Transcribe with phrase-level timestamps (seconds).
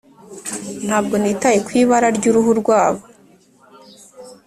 [0.85, 3.03] ntabwo nitaye ku ibara ryuruhu rwabo